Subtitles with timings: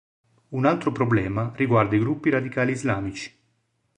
[0.49, 3.39] Un altro problema riguarda i gruppi radicali islamici.